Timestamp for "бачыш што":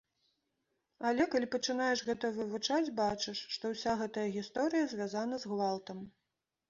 3.01-3.63